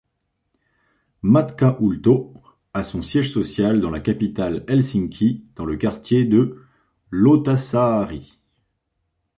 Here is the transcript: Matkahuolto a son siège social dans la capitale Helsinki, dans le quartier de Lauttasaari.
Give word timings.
Matkahuolto 1.21 2.33
a 2.73 2.81
son 2.83 3.03
siège 3.03 3.29
social 3.31 3.79
dans 3.81 3.91
la 3.91 3.99
capitale 3.99 4.63
Helsinki, 4.67 5.45
dans 5.53 5.65
le 5.65 5.77
quartier 5.77 6.25
de 6.25 6.59
Lauttasaari. 7.11 8.39